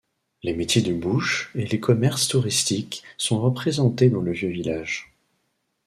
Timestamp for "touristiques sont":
2.27-3.39